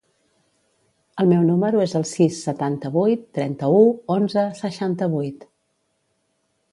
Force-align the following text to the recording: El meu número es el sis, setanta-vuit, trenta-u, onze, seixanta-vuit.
El 1.23 1.27
meu 1.33 1.43
número 1.49 1.83
es 1.83 1.91
el 1.99 2.05
sis, 2.11 2.39
setanta-vuit, 2.47 3.27
trenta-u, 3.39 3.83
onze, 4.15 4.47
seixanta-vuit. 4.61 5.45